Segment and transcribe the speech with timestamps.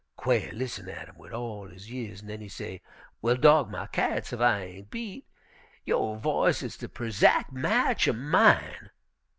[0.15, 2.81] Quail lissen at him wid all his years, an' den he say:
[3.21, 5.27] 'Well, dog my cats, ef I ain' beat!
[5.85, 8.89] Yo' voice is de prezack match er mine.